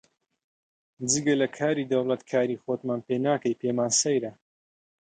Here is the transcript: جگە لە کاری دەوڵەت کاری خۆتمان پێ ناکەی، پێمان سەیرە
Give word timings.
جگە 1.09 1.33
لە 1.41 1.47
کاری 1.57 1.89
دەوڵەت 1.91 2.21
کاری 2.31 2.61
خۆتمان 2.63 2.99
پێ 3.07 3.15
ناکەی، 3.25 3.59
پێمان 3.61 3.91
سەیرە 4.01 4.31